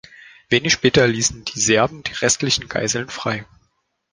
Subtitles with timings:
[0.49, 3.45] Wenig später ließen die Serben die restlichen Geiseln frei.